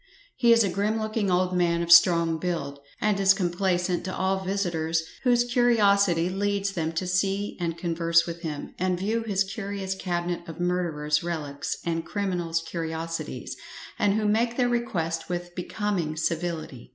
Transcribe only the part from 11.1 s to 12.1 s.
relics and